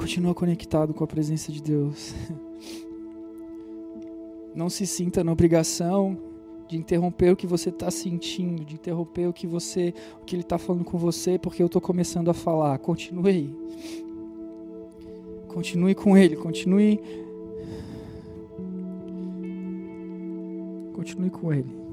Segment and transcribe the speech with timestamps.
[0.00, 2.14] Continua conectado com a presença de Deus.
[4.54, 6.16] Não se sinta na obrigação
[6.66, 9.92] de interromper o que você está sentindo, de interromper o que você,
[10.22, 12.78] o que Ele está falando com você, porque eu estou começando a falar.
[12.78, 13.54] Continue aí.
[15.48, 16.98] Continue com Ele, continue.
[20.94, 21.89] Continue com Ele.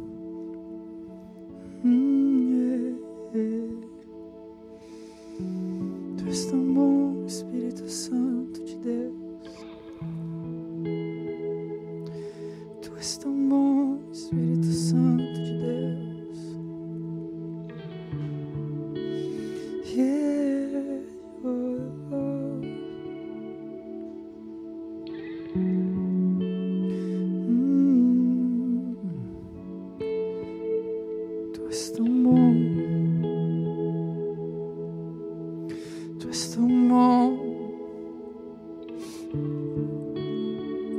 [36.19, 37.47] Tu és tão bom.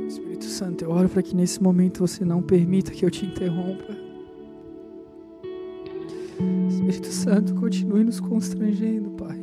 [0.07, 3.97] Espírito Santo, eu oro para que nesse momento você não permita que eu te interrompa.
[6.69, 9.39] Espírito Santo, continue nos constrangendo, Pai.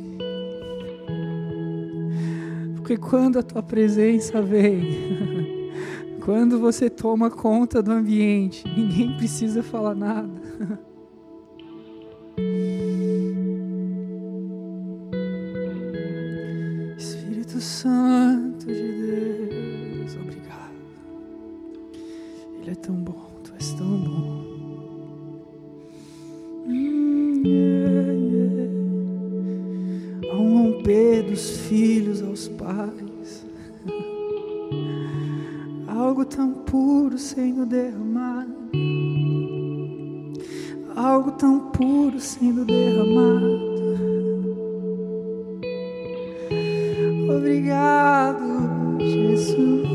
[2.75, 4.97] Porque quando a tua presença vem,
[6.23, 10.29] quando você toma conta do ambiente, ninguém precisa falar nada.
[47.37, 49.87] Obrigado, Jesus.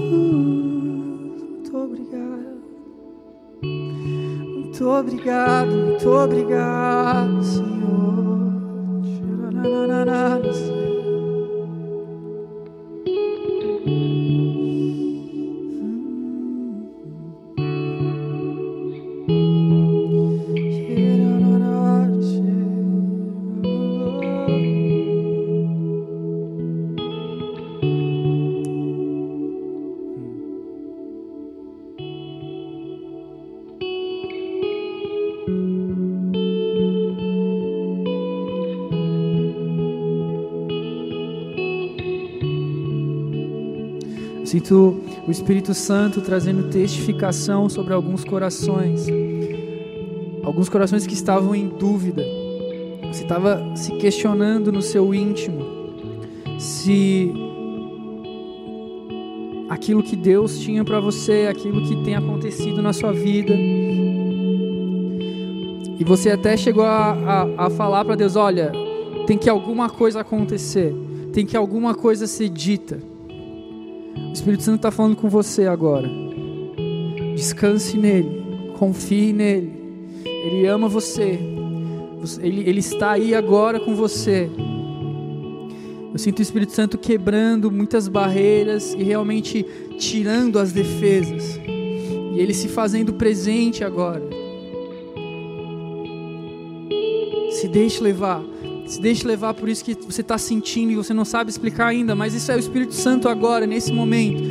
[1.41, 2.63] Muito obrigado.
[3.63, 8.02] Muito obrigado, muito obrigado, Senhor.
[44.63, 49.09] Sinto o Espírito Santo trazendo testificação sobre alguns corações.
[50.45, 52.23] Alguns corações que estavam em dúvida.
[53.13, 55.67] Você estava se questionando no seu íntimo
[56.61, 57.33] se
[59.69, 63.53] aquilo que Deus tinha para você, aquilo que tem acontecido na sua vida.
[65.99, 68.71] E você até chegou a, a, a falar para Deus: olha,
[69.27, 70.95] tem que alguma coisa acontecer,
[71.33, 73.11] tem que alguma coisa ser dita.
[74.17, 76.09] O Espírito Santo está falando com você agora.
[77.35, 79.73] Descanse nele, confie nele.
[80.25, 81.39] Ele ama você.
[82.41, 84.51] Ele, ele está aí agora com você.
[86.13, 89.65] Eu sinto o Espírito Santo quebrando muitas barreiras e realmente
[89.99, 91.59] tirando as defesas.
[91.67, 94.23] E ele se fazendo presente agora.
[97.53, 98.43] Se deixe levar.
[98.93, 102.15] Se deixe levar por isso que você está sentindo e você não sabe explicar ainda,
[102.15, 104.43] mas isso é o Espírito Santo agora, nesse momento.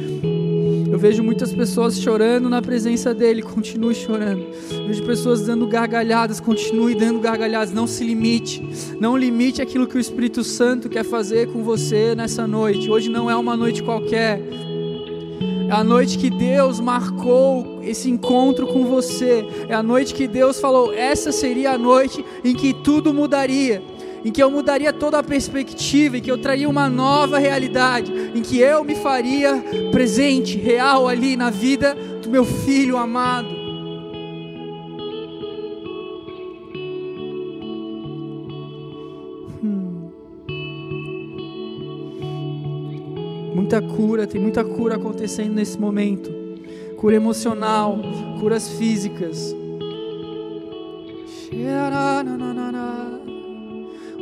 [0.91, 4.43] Eu vejo muitas pessoas chorando na presença dele, continue chorando.
[4.71, 7.71] Eu vejo pessoas dando gargalhadas, continue dando gargalhadas.
[7.71, 8.67] Não se limite,
[8.99, 12.89] não limite aquilo que o Espírito Santo quer fazer com você nessa noite.
[12.89, 14.41] Hoje não é uma noite qualquer,
[15.69, 19.45] é a noite que Deus marcou esse encontro com você.
[19.69, 23.83] É a noite que Deus falou: essa seria a noite em que tudo mudaria
[24.23, 28.41] em que eu mudaria toda a perspectiva, em que eu traria uma nova realidade, em
[28.41, 33.61] que eu me faria presente, real ali na vida do meu filho amado.
[43.53, 46.29] Muita cura, tem muita cura acontecendo nesse momento.
[46.97, 47.97] Cura emocional,
[48.39, 49.55] curas físicas.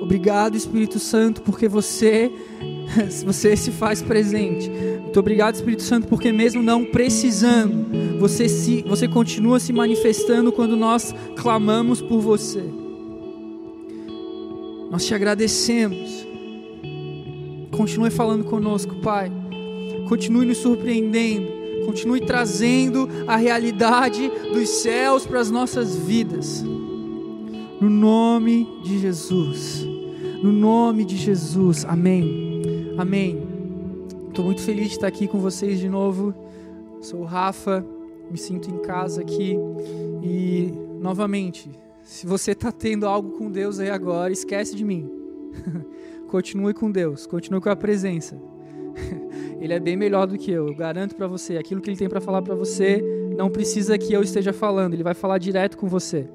[0.10, 2.32] Obrigado, Espírito Santo, porque você
[3.24, 4.68] você se faz presente.
[4.68, 10.76] Muito obrigado, Espírito Santo, porque mesmo não precisando, você se você continua se manifestando quando
[10.76, 12.64] nós clamamos por você.
[14.90, 16.26] Nós te agradecemos.
[17.70, 19.32] continue falando conosco, Pai.
[20.08, 21.86] Continue nos surpreendendo.
[21.86, 26.64] Continue trazendo a realidade dos céus para as nossas vidas.
[27.80, 29.99] No nome de Jesus.
[30.41, 31.83] No nome de Jesus.
[31.83, 32.94] Amém.
[32.97, 33.44] Amém.
[34.30, 36.33] Estou muito feliz de estar aqui com vocês de novo.
[37.01, 37.86] Sou o Rafa,
[38.31, 39.57] me sinto em casa aqui.
[40.24, 41.69] E, novamente,
[42.03, 45.12] se você está tendo algo com Deus aí agora, esquece de mim.
[46.30, 48.38] continue com Deus, continue com a presença.
[49.59, 51.57] Ele é bem melhor do que eu, eu garanto para você.
[51.57, 53.03] Aquilo que ele tem para falar para você,
[53.38, 56.30] não precisa que eu esteja falando, ele vai falar direto com você.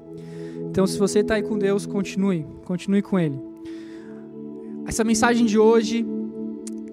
[0.69, 3.54] Então, se você está aí com Deus, continue, continue com Ele.
[4.85, 6.05] Essa mensagem de hoje,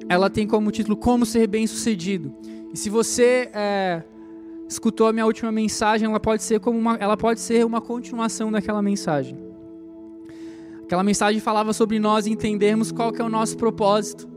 [0.09, 2.35] ela tem como título Como Ser Bem-Sucedido.
[2.73, 4.03] E se você é,
[4.69, 8.51] escutou a minha última mensagem, ela pode ser como uma, ela pode ser uma continuação
[8.51, 9.39] daquela mensagem.
[10.85, 14.33] Aquela mensagem falava sobre nós entendermos qual é o nosso propósito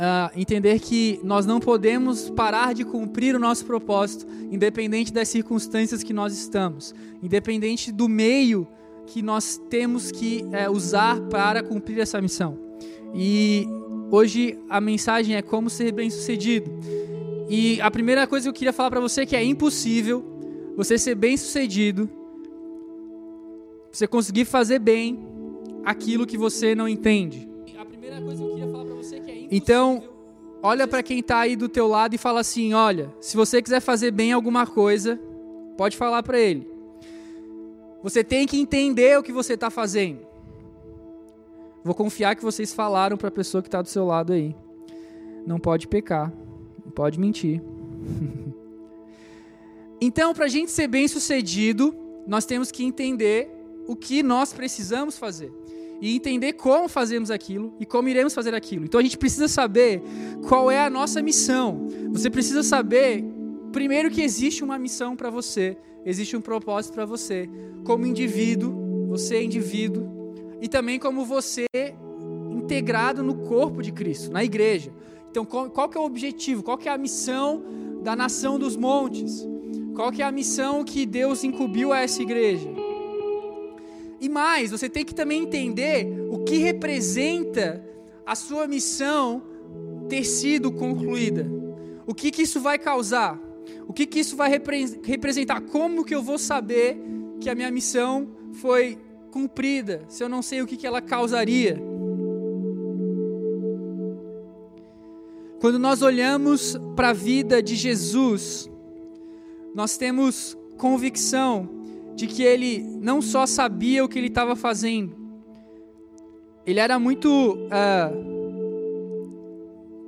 [0.00, 6.02] uh, entender que nós não podemos parar de cumprir o nosso propósito, independente das circunstâncias
[6.02, 8.66] que nós estamos, independente do meio
[9.06, 12.69] que nós temos que uh, usar para cumprir essa missão.
[13.14, 13.66] E
[14.10, 16.70] hoje a mensagem é como ser bem-sucedido.
[17.48, 20.24] E a primeira coisa que eu queria falar para você é que é impossível
[20.76, 22.08] você ser bem-sucedido,
[23.90, 25.18] você conseguir fazer bem
[25.84, 27.48] aquilo que você não entende.
[27.66, 27.70] É
[29.20, 30.04] que é então,
[30.62, 33.80] olha para quem está aí do teu lado e fala assim: olha, se você quiser
[33.80, 35.20] fazer bem alguma coisa,
[35.76, 36.70] pode falar para ele.
[38.02, 40.29] Você tem que entender o que você está fazendo.
[41.82, 44.54] Vou confiar que vocês falaram para a pessoa que está do seu lado aí.
[45.46, 46.32] Não pode pecar,
[46.84, 47.62] não pode mentir.
[50.00, 51.94] então, para a gente ser bem sucedido,
[52.26, 53.50] nós temos que entender
[53.86, 55.52] o que nós precisamos fazer
[56.00, 58.84] e entender como fazemos aquilo e como iremos fazer aquilo.
[58.84, 60.02] Então a gente precisa saber
[60.48, 61.88] qual é a nossa missão.
[62.10, 63.24] Você precisa saber,
[63.72, 67.48] primeiro, que existe uma missão para você, existe um propósito para você,
[67.84, 70.19] como indivíduo, você é indivíduo,
[70.60, 71.66] e também como você
[72.50, 74.92] integrado no corpo de Cristo, na igreja.
[75.30, 76.62] Então, qual, qual que é o objetivo?
[76.62, 77.62] Qual que é a missão
[78.02, 79.46] da nação dos montes?
[79.94, 82.68] Qual que é a missão que Deus incumbiu a essa igreja?
[84.20, 87.84] E mais, você tem que também entender o que representa
[88.26, 89.42] a sua missão
[90.08, 91.46] ter sido concluída.
[92.06, 93.40] O que, que isso vai causar?
[93.86, 95.60] O que, que isso vai repre representar?
[95.62, 97.00] Como que eu vou saber
[97.40, 98.98] que a minha missão foi
[99.30, 101.80] cumprida se eu não sei o que, que ela causaria?
[105.60, 108.70] Quando nós olhamos para a vida de Jesus,
[109.74, 111.68] nós temos convicção
[112.14, 115.14] de que ele não só sabia o que ele estava fazendo,
[116.66, 118.30] ele era muito uh,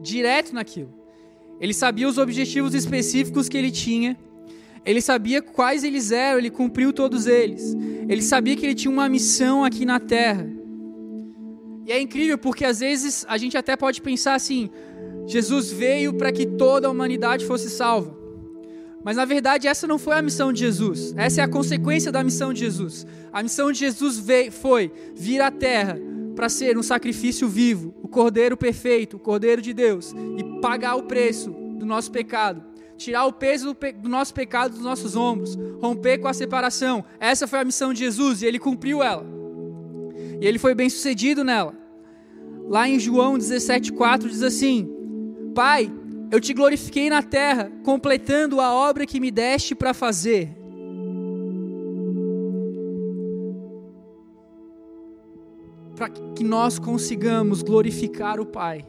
[0.00, 0.92] direto naquilo.
[1.60, 4.18] Ele sabia os objetivos específicos que ele tinha.
[4.84, 7.74] Ele sabia quais eles eram, ele cumpriu todos eles.
[8.08, 10.48] Ele sabia que ele tinha uma missão aqui na terra.
[11.86, 14.70] E é incrível porque às vezes a gente até pode pensar assim:
[15.26, 18.22] Jesus veio para que toda a humanidade fosse salva.
[19.04, 21.12] Mas na verdade, essa não foi a missão de Jesus.
[21.16, 23.06] Essa é a consequência da missão de Jesus.
[23.32, 25.98] A missão de Jesus veio, foi vir à terra
[26.36, 31.02] para ser um sacrifício vivo, o Cordeiro perfeito, o Cordeiro de Deus, e pagar o
[31.02, 32.62] preço do nosso pecado,
[33.02, 37.04] tirar o peso do, nosso pecado dos nossos ombros, romper com a separação.
[37.18, 39.24] Essa foi a missão de Jesus e ele cumpriu ela.
[40.40, 41.74] E ele foi bem sucedido nela.
[42.68, 44.88] Lá em João 17,4 diz assim:
[45.54, 45.92] Pai,
[46.30, 50.56] eu te glorifiquei na terra, completando a obra que me deste para fazer.
[55.94, 58.86] Para que nós consigamos glorificar o Pai,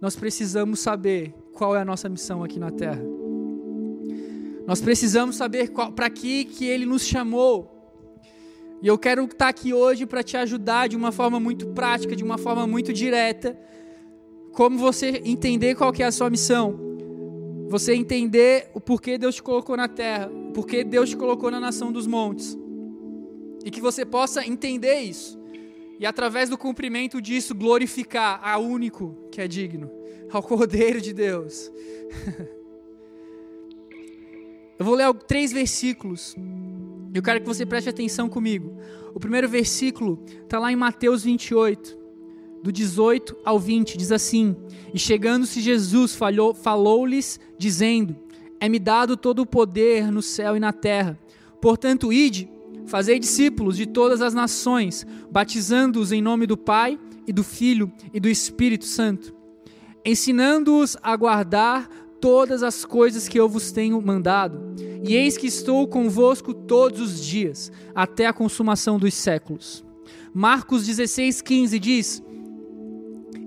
[0.00, 3.11] nós precisamos saber qual é a nossa missão aqui na terra.
[4.72, 7.70] Nós precisamos saber para que, que Ele nos chamou.
[8.80, 12.24] E eu quero estar aqui hoje para te ajudar de uma forma muito prática, de
[12.24, 13.54] uma forma muito direta,
[14.50, 16.80] como você entender qual que é a sua missão.
[17.68, 21.60] Você entender o porquê Deus te colocou na terra, o porquê Deus te colocou na
[21.60, 22.56] nação dos montes.
[23.66, 25.38] E que você possa entender isso.
[26.00, 29.90] E através do cumprimento disso glorificar a único que é digno,
[30.30, 31.70] ao Cordeiro de Deus.
[34.82, 36.34] Eu vou ler três versículos.
[37.14, 38.76] Eu quero que você preste atenção comigo.
[39.14, 41.96] O primeiro versículo está lá em Mateus 28
[42.64, 44.56] do 18 ao 20, diz assim:
[44.92, 46.18] E chegando-se Jesus,
[46.60, 48.16] falou-lhes, dizendo:
[48.58, 51.16] É-me dado todo o poder no céu e na terra.
[51.60, 52.50] Portanto, ide,
[52.84, 58.18] fazei discípulos de todas as nações, batizando-os em nome do Pai e do Filho e
[58.18, 59.32] do Espírito Santo,
[60.04, 61.88] ensinando-os a guardar
[62.22, 64.62] todas as coisas que eu vos tenho mandado.
[65.02, 69.84] E eis que estou convosco todos os dias, até a consumação dos séculos.
[70.32, 72.22] Marcos 16, 15 diz: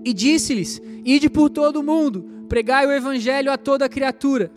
[0.03, 4.51] E disse-lhes: Ide por todo o mundo, pregai o evangelho a toda criatura.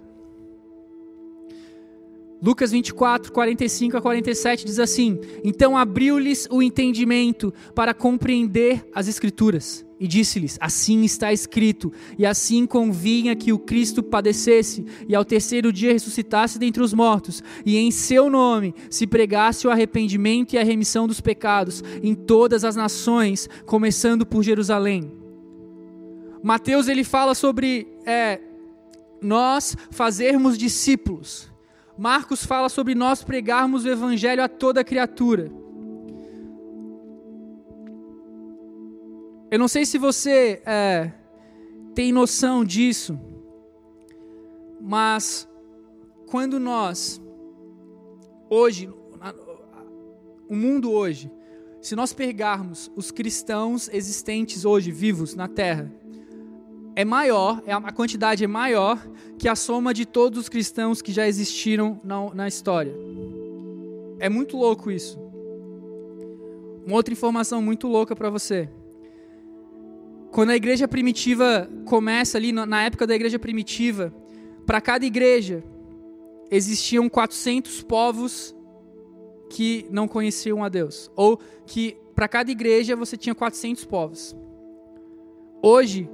[2.43, 9.87] Lucas 24, 45 a 47 diz assim: Então abriu-lhes o entendimento para compreender as Escrituras,
[10.01, 15.73] e disse-lhes: Assim está escrito, e assim convinha que o Cristo padecesse, e ao terceiro
[15.73, 20.65] dia ressuscitasse dentre os mortos, e em seu nome se pregasse o arrependimento e a
[20.65, 25.13] remissão dos pecados em todas as nações, começando por Jerusalém.
[26.43, 28.41] Mateus ele fala sobre é,
[29.21, 31.51] nós fazermos discípulos.
[31.99, 35.51] Marcos fala sobre nós pregarmos o evangelho a toda criatura.
[39.51, 41.11] Eu não sei se você é,
[41.95, 43.19] tem noção disso,
[44.79, 45.49] mas
[46.27, 47.19] quando nós,
[48.51, 48.93] hoje,
[50.49, 51.33] o mundo hoje,
[51.81, 55.91] se nós pegarmos os cristãos existentes hoje, vivos na Terra,
[56.95, 58.99] é maior, é a quantidade é maior
[59.39, 62.95] que a soma de todos os cristãos que já existiram na, na história.
[64.19, 65.19] É muito louco isso.
[66.85, 68.69] Uma outra informação muito louca para você.
[70.31, 74.13] Quando a igreja primitiva começa ali, na época da igreja primitiva,
[74.67, 75.65] para cada igreja
[76.51, 78.55] existiam 400 povos
[79.51, 81.11] que não conheciam a Deus.
[81.17, 84.37] Ou que para cada igreja você tinha 400 povos.
[85.63, 86.09] Hoje,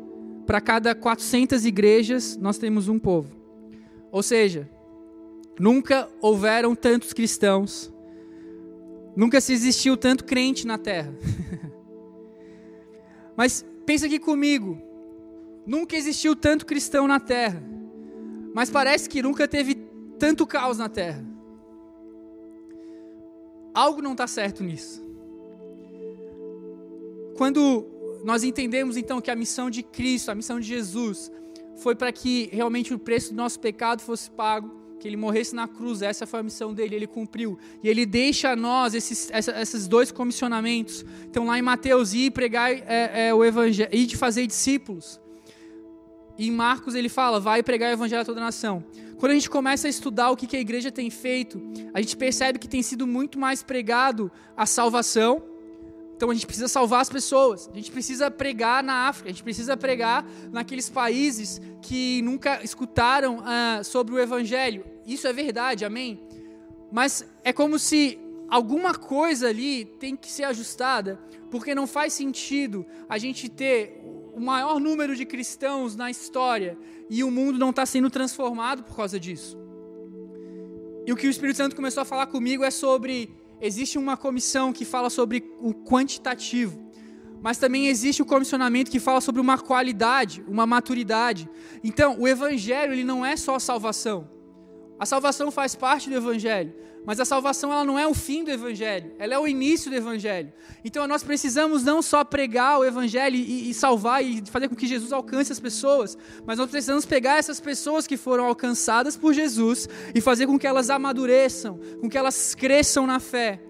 [0.47, 3.35] para cada 400 igrejas, nós temos um povo.
[4.12, 4.68] Ou seja,
[5.59, 7.92] nunca houveram tantos cristãos,
[9.16, 11.12] nunca se existiu tanto crente na terra.
[13.37, 14.80] mas pensa aqui comigo,
[15.66, 17.62] nunca existiu tanto cristão na terra,
[18.54, 19.74] mas parece que nunca teve
[20.18, 21.24] tanto caos na terra.
[23.74, 25.04] Algo não está certo nisso.
[27.36, 27.86] Quando
[28.22, 31.30] nós entendemos então que a missão de Cristo, a missão de Jesus,
[31.76, 35.68] foi para que realmente o preço do nosso pecado fosse pago, que ele morresse na
[35.68, 37.58] cruz, essa foi a missão dele, ele cumpriu.
[37.82, 41.04] E ele deixa a nós esses, esses dois comissionamentos.
[41.28, 45.20] Então, lá em Mateus, ir pregar é, é, o evangelho, ir de fazer discípulos.
[46.38, 48.84] E em Marcos ele fala, vai pregar o evangelho a toda a nação.
[49.18, 52.16] Quando a gente começa a estudar o que, que a igreja tem feito, a gente
[52.16, 55.42] percebe que tem sido muito mais pregado a salvação,
[56.16, 59.42] então a gente precisa salvar as pessoas, a gente precisa pregar na África, a gente
[59.42, 64.85] precisa pregar naqueles países que nunca escutaram uh, sobre o Evangelho.
[65.06, 66.23] Isso é verdade, amém?
[66.92, 68.18] Mas é como se
[68.49, 71.18] alguma coisa ali tem que ser ajustada,
[71.50, 74.00] porque não faz sentido a gente ter
[74.33, 76.78] o maior número de cristãos na história
[77.11, 79.59] e o mundo não está sendo transformado por causa disso.
[81.06, 83.30] E o que o Espírito Santo começou a falar comigo é sobre
[83.64, 86.78] existe uma comissão que fala sobre o quantitativo,
[87.40, 91.49] mas também existe o comissionamento que fala sobre uma qualidade, uma maturidade.
[91.83, 94.33] Então, o evangelho ele não é só salvação.
[94.98, 96.72] A salvação faz parte do evangelho,
[97.04, 99.96] mas a salvação ela não é o fim do evangelho, ela é o início do
[99.96, 100.52] evangelho.
[100.84, 104.86] Então nós precisamos não só pregar o evangelho e, e, salvar e fazer com que
[104.86, 109.88] Jesus alcance as pessoas, mas nós precisamos pegar essas pessoas que foram alcançadas por Jesus
[110.14, 113.60] e fazer com que elas amadureçam, com que elas cresçam na fé.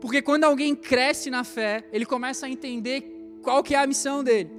[0.00, 3.10] Porque quando alguém cresce na fé, ele começa a entender
[3.42, 4.50] qual que é a missão dele.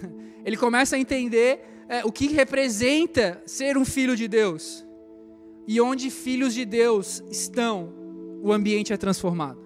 [0.44, 4.83] Ele começa a entender é, o que representa ser um filho de Deus.
[5.66, 7.92] E onde filhos de Deus estão,
[8.42, 9.58] o ambiente é transformado.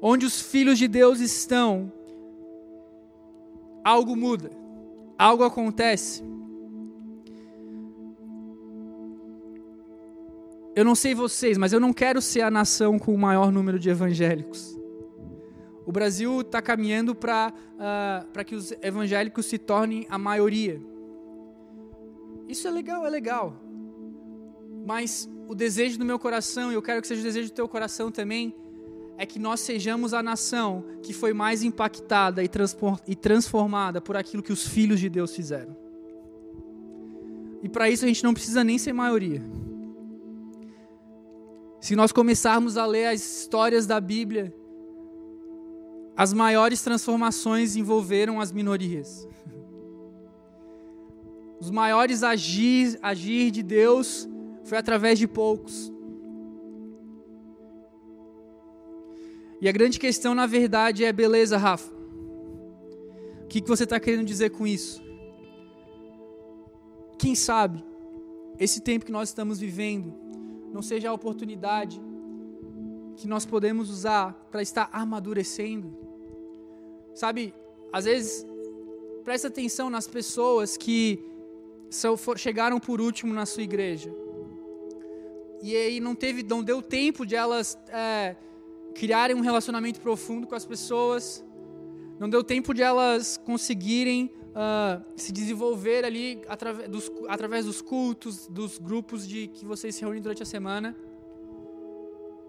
[0.00, 1.92] Onde os filhos de Deus estão,
[3.84, 4.50] algo muda,
[5.18, 6.22] algo acontece.
[10.74, 13.78] Eu não sei vocês, mas eu não quero ser a nação com o maior número
[13.78, 14.78] de evangélicos.
[15.84, 20.80] O Brasil está caminhando para uh, que os evangélicos se tornem a maioria.
[22.48, 23.56] Isso é legal, é legal.
[24.84, 27.68] Mas o desejo do meu coração, e eu quero que seja o desejo do teu
[27.68, 28.54] coração também,
[29.16, 34.52] é que nós sejamos a nação que foi mais impactada e transformada por aquilo que
[34.52, 35.76] os filhos de Deus fizeram.
[37.62, 39.42] E para isso a gente não precisa nem ser maioria.
[41.80, 44.54] Se nós começarmos a ler as histórias da Bíblia,
[46.16, 49.28] as maiores transformações envolveram as minorias.
[51.60, 54.28] Os maiores agir, agir de Deus
[54.64, 55.92] foi através de poucos.
[59.60, 61.92] E a grande questão, na verdade, é: beleza, Rafa,
[63.44, 65.02] o que, que você está querendo dizer com isso?
[67.22, 67.84] quem sabe,
[68.58, 70.12] esse tempo que nós estamos vivendo
[70.72, 72.02] não seja a oportunidade
[73.16, 75.96] que nós podemos usar para estar amadurecendo.
[77.14, 77.54] Sabe,
[77.92, 78.44] às vezes,
[79.22, 81.24] presta atenção nas pessoas que
[82.36, 84.12] chegaram por último na sua igreja.
[85.62, 88.34] E aí não teve, não deu tempo de elas é,
[88.94, 91.44] criarem um relacionamento profundo com as pessoas.
[92.18, 98.46] Não deu tempo de elas conseguirem uh, se desenvolver ali através dos, através dos cultos,
[98.48, 100.96] dos grupos de que vocês se reúnem durante a semana.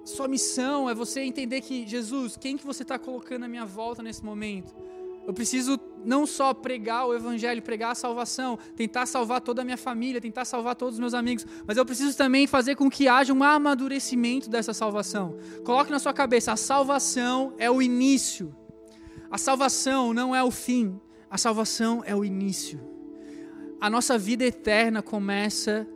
[0.03, 4.03] Sua missão é você entender que Jesus, quem que você está colocando à minha volta
[4.03, 4.73] nesse momento?
[5.25, 9.77] Eu preciso não só pregar o evangelho, pregar a salvação, tentar salvar toda a minha
[9.77, 13.33] família, tentar salvar todos os meus amigos, mas eu preciso também fazer com que haja
[13.33, 15.37] um amadurecimento dessa salvação.
[15.63, 18.53] Coloque na sua cabeça, a salvação é o início.
[19.31, 20.99] A salvação não é o fim.
[21.29, 22.79] A salvação é o início.
[23.81, 25.87] A nossa vida eterna começa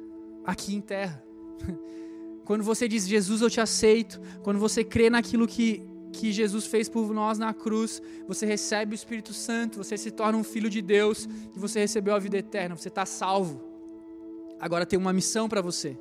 [0.43, 1.23] aqui em terra.
[2.43, 6.89] Quando você diz, Jesus, eu te aceito, quando você crê naquilo que, que Jesus fez
[6.89, 10.81] por nós na cruz, você recebe o Espírito Santo, você se torna um filho de
[10.81, 13.61] Deus e você recebeu a vida eterna, você está salvo.
[14.59, 15.97] Agora tem uma missão para você.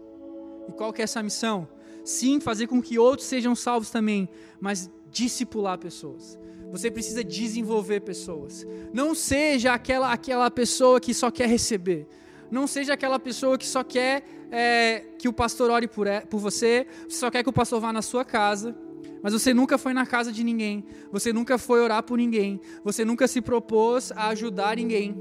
[0.69, 1.69] E qual que é essa missão?
[2.05, 4.29] Sim, fazer com que outros sejam salvos também,
[4.61, 6.39] mas discipular pessoas.
[6.71, 8.67] Você precisa desenvolver pessoas.
[8.93, 12.07] Não seja aquela, aquela pessoa que só quer receber.
[12.51, 16.87] Não seja aquela pessoa que só quer é, que o pastor ore por, por você,
[17.09, 18.77] só quer que o pastor vá na sua casa,
[19.23, 23.05] mas você nunca foi na casa de ninguém, você nunca foi orar por ninguém, você
[23.05, 25.15] nunca se propôs a ajudar ninguém.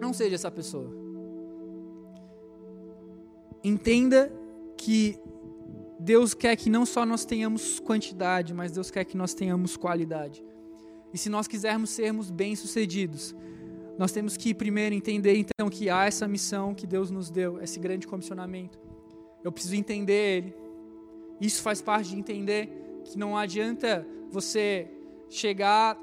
[0.00, 0.96] Não seja essa pessoa.
[3.64, 4.32] Entenda
[4.76, 5.18] que
[5.98, 10.44] Deus quer que não só nós tenhamos quantidade, mas Deus quer que nós tenhamos qualidade.
[11.12, 13.34] E se nós quisermos sermos bem-sucedidos,
[13.98, 17.80] nós temos que primeiro entender então que há essa missão que Deus nos deu, esse
[17.80, 18.78] grande comissionamento.
[19.42, 20.67] Eu preciso entender ele.
[21.40, 22.70] Isso faz parte de entender
[23.04, 24.88] que não adianta você
[25.30, 25.98] chegar,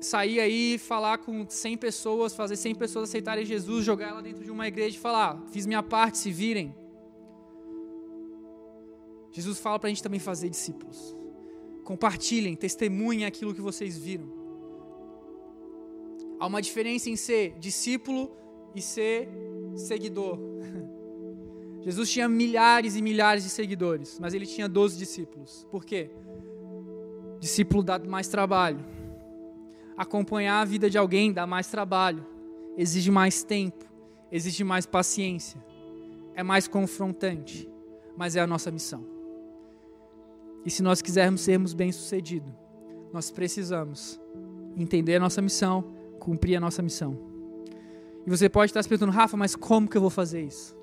[0.00, 4.50] sair aí, falar com 100 pessoas, fazer 100 pessoas aceitarem Jesus, jogar ela dentro de
[4.50, 6.74] uma igreja e falar: "Fiz minha parte, se virem".
[9.32, 11.14] Jesus fala para a gente também fazer discípulos.
[11.84, 14.26] Compartilhem, testemunhem aquilo que vocês viram.
[16.38, 18.30] Há uma diferença em ser discípulo
[18.74, 19.28] e ser
[19.74, 20.38] seguidor.
[21.86, 25.64] Jesus tinha milhares e milhares de seguidores, mas ele tinha 12 discípulos.
[25.70, 26.10] Por quê?
[27.38, 28.84] Discípulo dá mais trabalho.
[29.96, 32.26] Acompanhar a vida de alguém dá mais trabalho,
[32.76, 33.84] exige mais tempo,
[34.32, 35.64] exige mais paciência,
[36.34, 37.70] é mais confrontante,
[38.16, 39.06] mas é a nossa missão.
[40.64, 42.52] E se nós quisermos sermos bem-sucedidos,
[43.12, 44.20] nós precisamos
[44.76, 45.84] entender a nossa missão,
[46.18, 47.16] cumprir a nossa missão.
[48.26, 50.76] E você pode estar se perguntando, Rafa, mas como que eu vou fazer isso?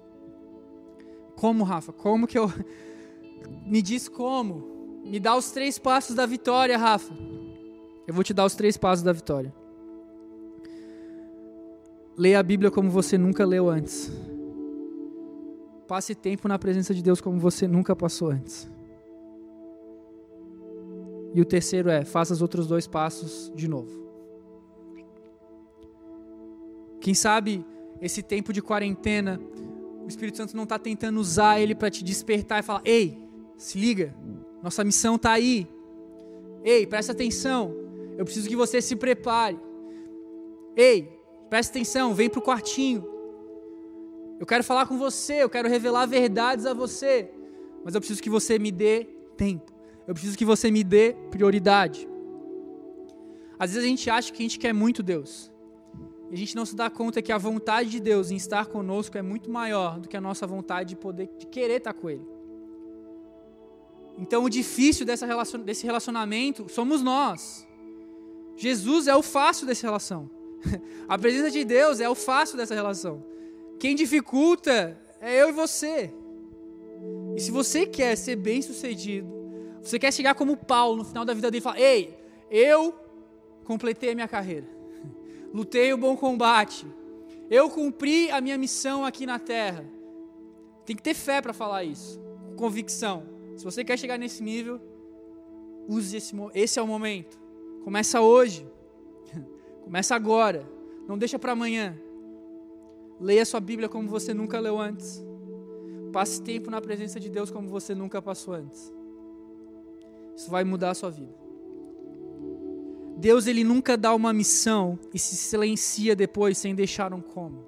[1.36, 1.92] Como, Rafa?
[1.92, 2.52] Como que eu.
[3.66, 5.02] Me diz como.
[5.04, 7.14] Me dá os três passos da vitória, Rafa.
[8.08, 9.54] Eu vou te dar os três passos da vitória.
[12.18, 14.12] Leia a Bíblia como você nunca leu antes.
[15.88, 18.72] Passe tempo na presença de Deus como você nunca passou antes.
[21.34, 24.04] E o terceiro é: faça os outros dois passos de novo.
[27.02, 27.66] Quem sabe
[28.00, 29.40] esse tempo de quarentena,
[30.04, 33.18] o Espírito Santo não está tentando usar ele para te despertar e falar: ei,
[33.58, 34.16] se liga,
[34.62, 35.68] nossa missão está aí.
[36.64, 37.74] Ei, presta atenção,
[38.18, 39.60] eu preciso que você se prepare.
[40.76, 43.06] Ei, presta atenção, vem para o quartinho.
[44.40, 47.32] Eu quero falar com você, eu quero revelar verdades a você,
[47.84, 49.06] mas eu preciso que você me dê
[49.38, 49.72] tempo.
[50.08, 52.08] Eu preciso que você me dê prioridade.
[53.58, 55.53] Às vezes a gente acha que a gente quer muito Deus.
[56.32, 59.22] A gente não se dá conta que a vontade de Deus em estar conosco é
[59.22, 62.26] muito maior do que a nossa vontade de poder de querer estar com Ele.
[64.18, 67.68] Então o difícil relacion, desse relacionamento somos nós.
[68.56, 70.30] Jesus é o fácil dessa relação.
[71.10, 73.24] A presença de Deus é o fácil dessa relação.
[73.80, 76.14] Quem dificulta é eu e você.
[77.36, 79.28] E se você quer ser bem sucedido,
[79.82, 82.18] você quer chegar como Paulo no final da vida dele e falar: Ei,
[82.50, 82.96] eu
[83.66, 84.73] completei a minha carreira
[85.54, 86.88] lutei o bom combate,
[87.50, 89.86] eu cumpri a minha missão aqui na terra.
[90.86, 92.20] Tem que ter fé para falar isso,
[92.58, 93.24] convicção.
[93.56, 94.82] Se você quer chegar nesse nível,
[95.88, 97.40] use esse, esse é o momento.
[97.84, 98.66] Começa hoje.
[99.84, 100.68] Começa agora.
[101.08, 101.98] Não deixa para amanhã.
[103.20, 105.24] Leia sua Bíblia como você nunca leu antes.
[106.12, 108.92] Passe tempo na presença de Deus como você nunca passou antes.
[110.36, 111.43] Isso vai mudar a sua vida.
[113.16, 117.64] Deus ele nunca dá uma missão e se silencia depois sem deixar um como.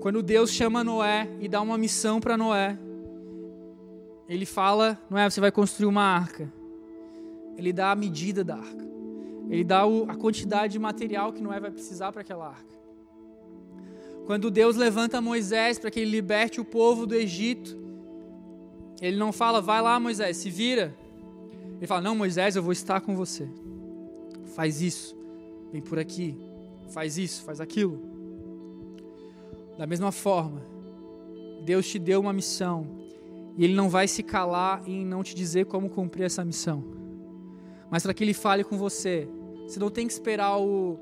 [0.00, 2.78] Quando Deus chama Noé e dá uma missão para Noé,
[4.28, 6.52] ele fala: Noé, você vai construir uma arca.
[7.56, 8.86] Ele dá a medida da arca.
[9.50, 12.78] Ele dá a quantidade de material que Noé vai precisar para aquela arca.
[14.26, 17.78] Quando Deus levanta Moisés para que ele liberte o povo do Egito,
[19.00, 20.94] ele não fala, vai lá, Moisés, se vira.
[21.78, 23.48] Ele fala, não, Moisés, eu vou estar com você.
[24.54, 25.16] Faz isso,
[25.72, 26.36] vem por aqui,
[26.90, 28.02] faz isso, faz aquilo.
[29.78, 30.62] Da mesma forma,
[31.64, 32.86] Deus te deu uma missão
[33.56, 36.84] e Ele não vai se calar em não te dizer como cumprir essa missão.
[37.90, 39.28] Mas para que Ele fale com você,
[39.66, 40.98] você não tem que esperar o,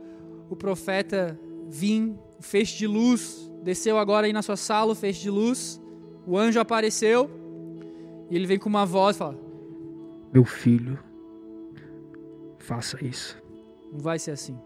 [0.51, 5.23] o profeta vir o feixe de luz desceu agora aí na sua sala, o feixe
[5.23, 5.81] de luz.
[6.27, 7.31] O anjo apareceu
[8.31, 9.39] e ele vem com uma voz e fala:
[10.33, 10.99] Meu filho,
[12.59, 13.41] faça isso.
[13.93, 14.59] Não vai ser assim.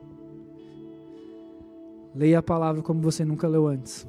[2.14, 4.06] Leia a palavra como você nunca leu antes.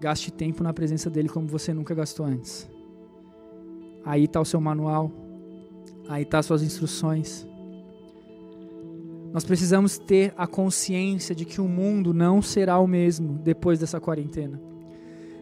[0.00, 2.68] Gaste tempo na presença dele como você nunca gastou antes.
[4.04, 5.12] Aí está o seu manual.
[6.08, 7.46] Aí está suas instruções.
[9.32, 14.00] Nós precisamos ter a consciência de que o mundo não será o mesmo depois dessa
[14.00, 14.60] quarentena.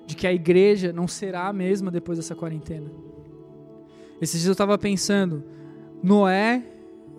[0.07, 2.91] De que a igreja não será a mesma depois dessa quarentena.
[4.21, 5.45] Esses dias eu estava pensando,
[6.03, 6.63] Noé,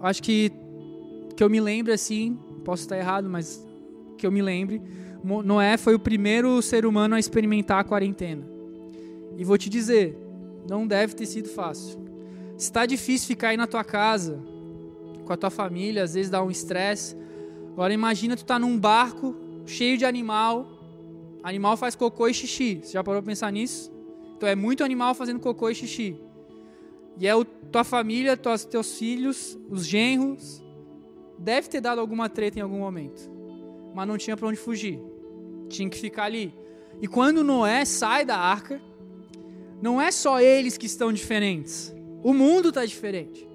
[0.01, 0.51] acho que
[1.35, 3.63] que eu me lembre assim, posso estar errado, mas
[4.17, 4.81] que eu me lembre,
[5.23, 8.43] Noé foi o primeiro ser humano a experimentar a quarentena.
[9.37, 10.17] E vou te dizer,
[10.67, 11.99] não deve ter sido fácil.
[12.57, 14.39] Se está difícil ficar aí na tua casa,
[15.23, 17.15] com a tua família, às vezes dá um estresse.
[17.71, 19.35] Agora imagina tu tá num barco
[19.67, 20.65] cheio de animal,
[21.43, 22.79] animal faz cocô e xixi.
[22.81, 23.91] Você já parou para pensar nisso?
[24.35, 26.15] Então é muito animal fazendo cocô e xixi.
[27.19, 27.31] E é
[27.71, 30.63] tua família, tuas, teus filhos, os genros,
[31.37, 33.29] deve ter dado alguma treta em algum momento.
[33.93, 34.99] Mas não tinha para onde fugir.
[35.69, 36.53] Tinha que ficar ali.
[37.01, 38.81] E quando Noé sai da arca,
[39.81, 41.93] não é só eles que estão diferentes.
[42.23, 43.47] O mundo está diferente.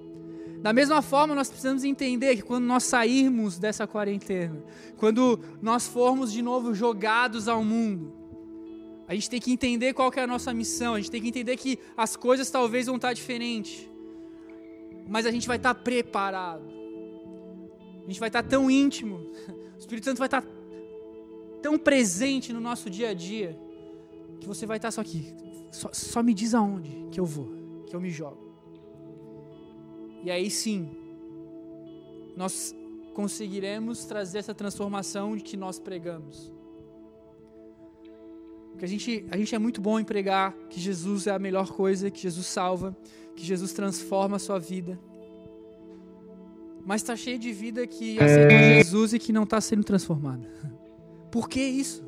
[0.61, 4.63] Da mesma forma, nós precisamos entender que quando nós sairmos dessa quarentena,
[4.95, 8.22] quando nós formos de novo jogados ao mundo,
[9.13, 11.27] a gente tem que entender qual que é a nossa missão, a gente tem que
[11.27, 13.87] entender que as coisas talvez vão estar diferentes,
[15.07, 16.67] mas a gente vai estar preparado,
[18.03, 19.17] a gente vai estar tão íntimo,
[19.75, 20.43] o Espírito Santo vai estar
[21.61, 23.55] tão presente no nosso dia a dia,
[24.39, 25.31] que você vai estar só aqui,
[25.71, 28.41] só, só me diz aonde que eu vou, que eu me jogo.
[30.23, 30.89] E aí sim,
[32.35, 32.75] nós
[33.13, 36.52] conseguiremos trazer essa transformação de que nós pregamos.
[38.73, 41.71] Porque a gente, a gente é muito bom em pregar que Jesus é a melhor
[41.71, 42.95] coisa, que Jesus salva,
[43.35, 44.99] que Jesus transforma a sua vida.
[46.85, 50.49] Mas está cheio de vida que aceitou Jesus e que não está sendo transformada.
[51.31, 52.03] Por que isso?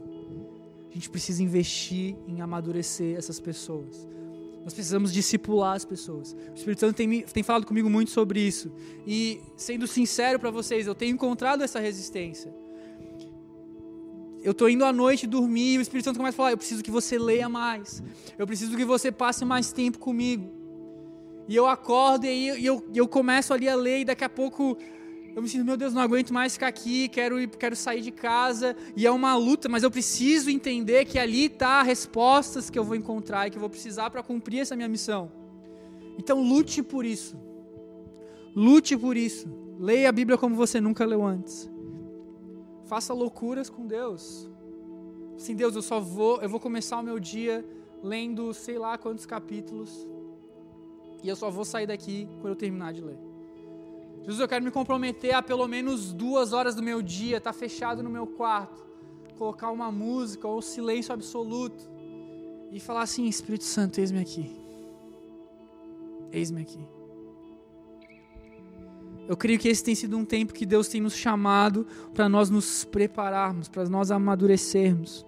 [0.90, 4.08] A gente precisa investir em amadurecer essas pessoas.
[4.64, 6.34] Nós precisamos discipular as pessoas.
[6.34, 8.72] O Espírito Santo tem, tem falado comigo muito sobre isso.
[9.06, 12.52] E, sendo sincero para vocês, eu tenho encontrado essa resistência.
[14.46, 16.84] Eu estou indo à noite dormir e o Espírito Santo começa a falar: Eu preciso
[16.84, 18.04] que você leia mais.
[18.38, 20.48] Eu preciso que você passe mais tempo comigo.
[21.48, 24.78] E eu acordo e eu, eu começo ali a ler e daqui a pouco
[25.36, 28.74] eu me sinto, meu Deus, não aguento mais ficar aqui, quero, quero sair de casa,
[28.96, 32.96] e é uma luta, mas eu preciso entender que ali está respostas que eu vou
[32.96, 35.30] encontrar e que eu vou precisar para cumprir essa minha missão.
[36.18, 37.36] Então lute por isso.
[38.56, 39.50] Lute por isso.
[39.78, 41.70] Leia a Bíblia como você nunca leu antes.
[42.86, 44.50] Faça loucuras com Deus.
[45.38, 47.66] Sim, Deus, eu só vou, eu vou começar o meu dia
[48.02, 50.08] lendo sei lá quantos capítulos.
[51.24, 53.18] E eu só vou sair daqui quando eu terminar de ler.
[54.20, 57.58] Jesus, eu quero me comprometer a pelo menos duas horas do meu dia, estar tá
[57.58, 58.86] fechado no meu quarto,
[59.38, 61.90] colocar uma música ou silêncio absoluto
[62.72, 64.56] e falar assim: Espírito Santo, eis-me aqui.
[66.32, 66.95] Eis-me aqui.
[69.28, 72.50] Eu creio que esse tem sido um tempo que Deus tem nos chamado para nós
[72.50, 75.26] nos prepararmos, para nós amadurecermos.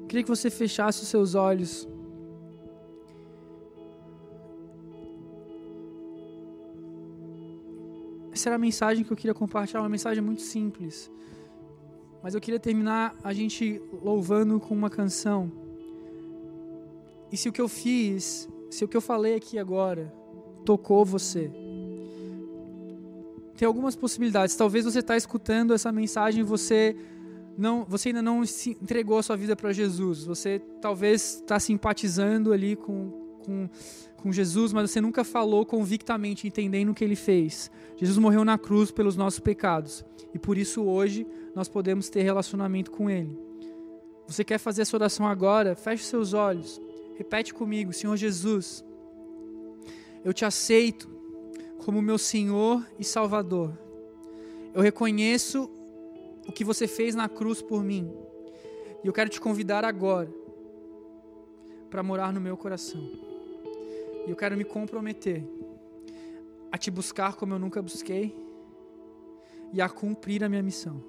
[0.00, 1.88] Eu queria que você fechasse os seus olhos.
[8.32, 11.10] Essa era a mensagem que eu queria compartilhar, uma mensagem muito simples.
[12.22, 15.65] Mas eu queria terminar a gente louvando com uma canção.
[17.30, 20.12] E se o que eu fiz, se o que eu falei aqui agora
[20.64, 21.50] tocou você,
[23.56, 24.54] tem algumas possibilidades.
[24.54, 26.94] Talvez você está escutando essa mensagem e você
[27.56, 30.24] não, você ainda não entregou a sua vida para Jesus.
[30.24, 33.10] Você talvez está simpatizando ali com,
[33.44, 33.68] com,
[34.16, 37.70] com Jesus, mas você nunca falou convictamente, entendendo o que ele fez.
[37.96, 40.04] Jesus morreu na cruz pelos nossos pecados.
[40.34, 43.38] E por isso hoje nós podemos ter relacionamento com ele.
[44.26, 45.74] Você quer fazer essa oração agora?
[45.74, 46.80] Feche seus olhos.
[47.16, 48.84] Repete comigo, Senhor Jesus.
[50.24, 51.08] Eu te aceito
[51.84, 53.76] como meu Senhor e Salvador.
[54.74, 55.70] Eu reconheço
[56.46, 58.12] o que você fez na cruz por mim.
[59.02, 60.32] E eu quero te convidar agora
[61.88, 63.00] para morar no meu coração.
[64.26, 65.42] E eu quero me comprometer
[66.70, 68.36] a te buscar como eu nunca busquei
[69.72, 71.02] e a cumprir a minha missão.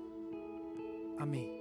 [1.17, 1.57] Amém.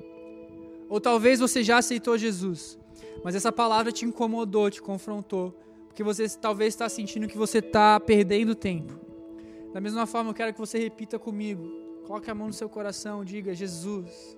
[0.88, 2.78] Ou talvez você já aceitou Jesus,
[3.22, 5.54] mas essa palavra te incomodou, te confrontou,
[5.86, 8.98] porque você talvez está sentindo que você está perdendo tempo.
[9.72, 11.68] Da mesma forma, eu quero que você repita comigo.
[12.06, 14.36] Coloque a mão no seu coração, diga: Jesus,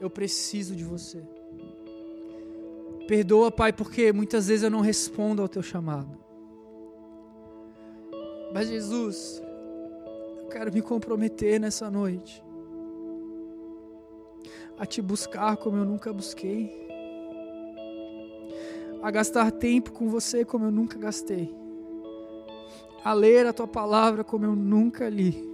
[0.00, 1.22] eu preciso de você.
[3.06, 6.18] Perdoa, Pai, porque muitas vezes eu não respondo ao teu chamado.
[8.52, 9.42] Mas, Jesus,
[10.40, 12.42] eu quero me comprometer nessa noite
[14.78, 16.87] a te buscar como eu nunca busquei,
[19.02, 21.54] a gastar tempo com você como eu nunca gastei,
[23.04, 25.46] a ler a tua palavra como eu nunca li.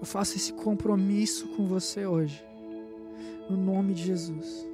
[0.00, 2.44] Eu faço esse compromisso com você hoje
[3.48, 4.66] no nome de Jesus.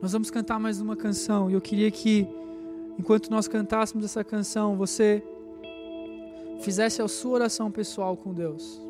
[0.00, 2.26] Nós vamos cantar mais uma canção e eu queria que,
[2.98, 5.22] enquanto nós cantássemos essa canção, você
[6.60, 8.80] fizesse a sua oração pessoal com Deus.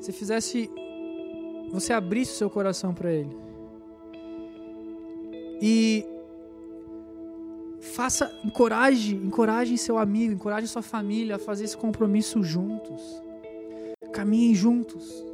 [0.00, 0.70] Você fizesse,
[1.70, 3.43] você abrisse o seu coração para Ele.
[5.60, 6.04] E
[7.80, 13.00] faça, encoraje, encoraje seu amigo, encoraje sua família a fazer esse compromisso juntos.
[14.12, 15.24] Caminhem juntos.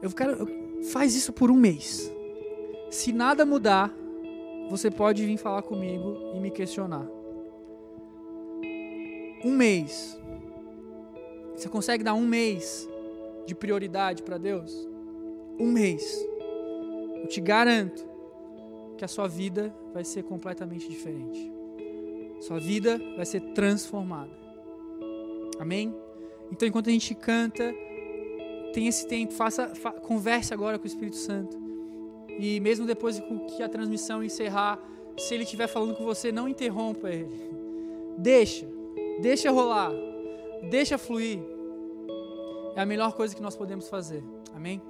[0.00, 0.46] Eu quero.
[0.92, 2.10] Faz isso por um mês.
[2.90, 3.94] Se nada mudar,
[4.68, 7.06] você pode vir falar comigo e me questionar.
[9.44, 10.18] Um mês.
[11.54, 12.88] Você consegue dar um mês
[13.46, 14.88] de prioridade para Deus?
[15.58, 16.29] Um mês.
[17.20, 18.04] Eu te garanto
[18.96, 21.50] que a sua vida vai ser completamente diferente.
[22.40, 24.30] Sua vida vai ser transformada.
[25.58, 25.94] Amém?
[26.50, 27.74] Então, enquanto a gente canta
[28.72, 31.58] tem esse tempo, faça, fa, converse agora com o Espírito Santo.
[32.38, 33.20] E mesmo depois
[33.56, 34.78] que a transmissão encerrar,
[35.18, 37.50] se ele estiver falando com você, não interrompa ele.
[38.16, 38.66] Deixa,
[39.20, 39.92] deixa rolar,
[40.70, 41.40] deixa fluir.
[42.76, 44.22] É a melhor coisa que nós podemos fazer.
[44.54, 44.80] Amém?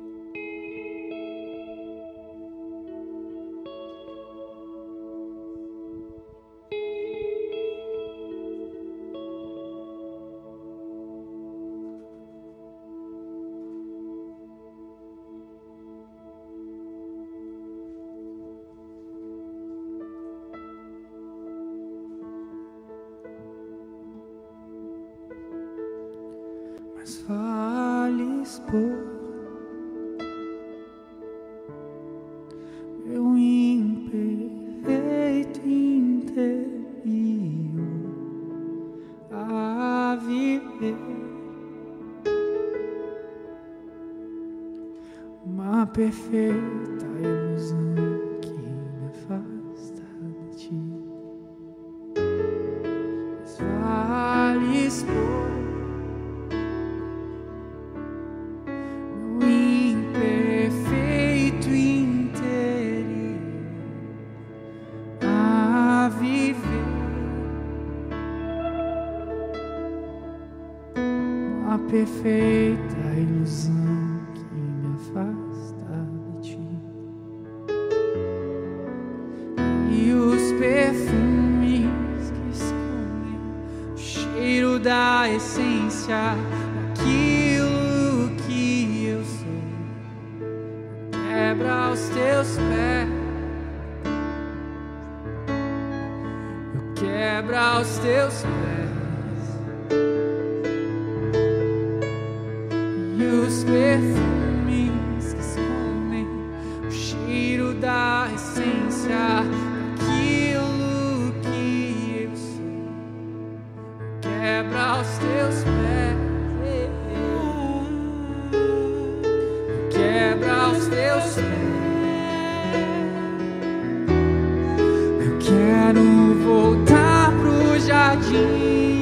[126.40, 129.00] Voltar pro jardim.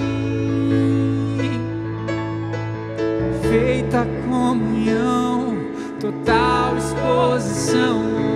[3.49, 5.57] Feita comunhão,
[6.01, 8.28] total exposição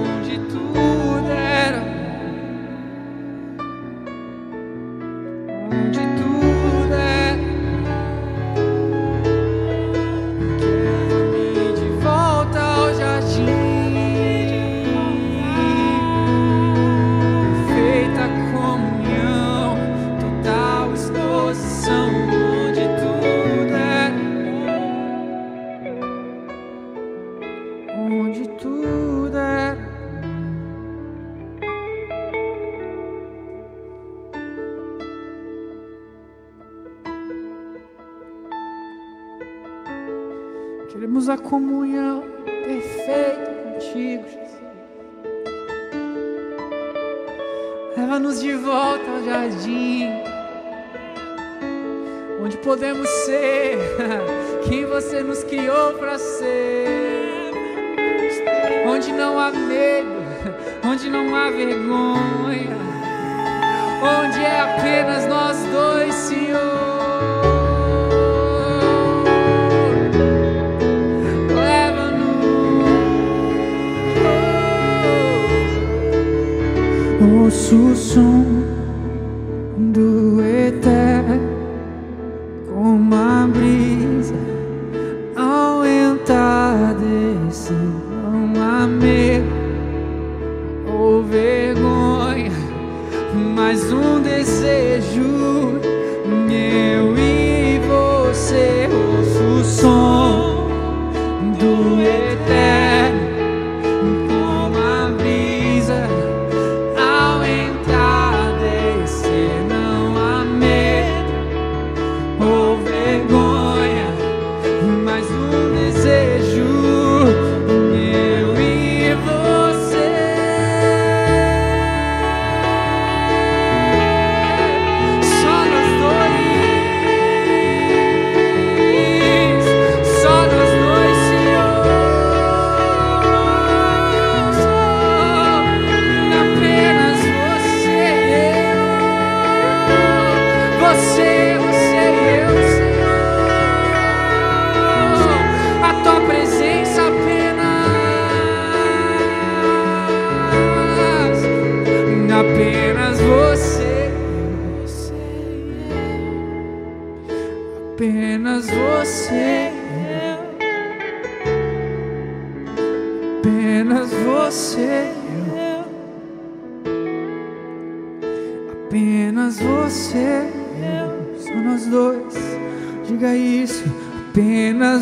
[47.97, 50.09] Leva-nos de volta ao jardim,
[52.43, 53.79] onde podemos ser
[54.67, 57.53] quem você nos criou para ser,
[58.87, 60.09] onde não há medo,
[60.85, 62.77] onde não há vergonha,
[64.03, 66.92] onde é apenas nós dois, Senhor.
[77.53, 78.52] 诉说。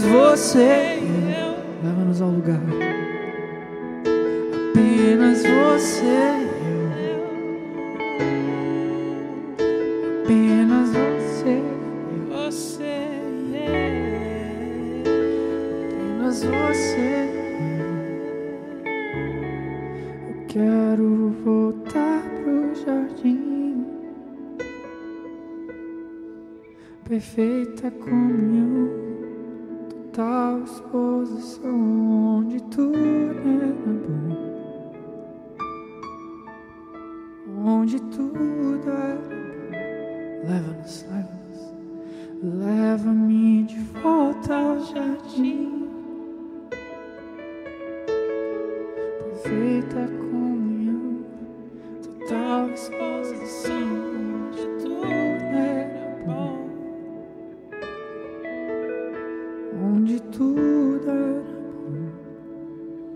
[0.01, 1.01] apenas você.
[1.83, 2.61] Leva-nos ao lugar.
[4.71, 6.50] Apenas você.